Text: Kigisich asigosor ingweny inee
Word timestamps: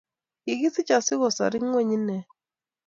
Kigisich 0.43 0.93
asigosor 0.97 1.53
ingweny 1.59 1.91
inee 1.97 2.25